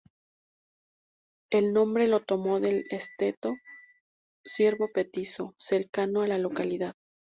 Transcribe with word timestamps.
El 1.51 1.73
nombre 1.73 2.07
lo 2.07 2.21
tomó 2.21 2.59
del 2.59 2.85
estero 2.89 3.53
Ciervo 4.43 4.89
Petiso, 4.91 5.53
cercano 5.59 6.21
a 6.21 6.27
la 6.27 6.39
localidad. 6.39 6.95